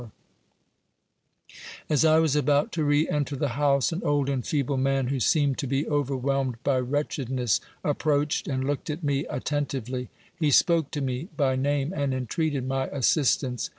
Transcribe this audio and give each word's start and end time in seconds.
132 0.01 1.59
OBERMANN 1.59 1.93
As 1.95 2.05
I 2.05 2.19
was 2.19 2.35
about 2.35 2.71
to 2.71 2.83
re 2.83 3.07
enter 3.07 3.35
the 3.35 3.49
house, 3.49 3.91
an 3.91 4.01
old 4.03 4.29
and 4.29 4.43
feeble 4.43 4.77
man, 4.77 5.09
who 5.09 5.19
seemed 5.19 5.59
to 5.59 5.67
be 5.67 5.87
overwhelmed 5.87 6.55
by 6.63 6.79
wretchedness, 6.79 7.61
approached 7.83 8.47
and 8.47 8.65
looked 8.65 8.89
at 8.89 9.03
me 9.03 9.25
attentively; 9.27 10.09
he 10.39 10.49
spoke 10.49 10.89
to 10.89 11.01
me 11.01 11.29
by 11.37 11.55
name, 11.55 11.93
and 11.95 12.15
entreated 12.15 12.67
my 12.67 12.87
assistance. 12.87 13.69